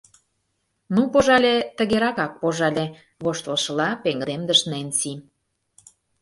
—Ну, 0.95 1.01
пожале, 1.13 1.55
тыгеракак, 1.77 2.31
пожале,— 2.41 2.85
воштылшыла 3.23 3.89
пеҥгыдемдыш 4.03 4.61
Ненси. 4.71 5.13